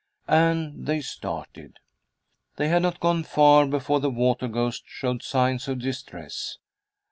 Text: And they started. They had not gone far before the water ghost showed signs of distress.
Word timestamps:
And 0.27 0.87
they 0.87 0.99
started. 1.01 1.77
They 2.55 2.69
had 2.69 2.81
not 2.81 2.99
gone 2.99 3.21
far 3.23 3.67
before 3.67 3.99
the 3.99 4.09
water 4.09 4.47
ghost 4.47 4.81
showed 4.87 5.21
signs 5.21 5.67
of 5.67 5.77
distress. 5.77 6.57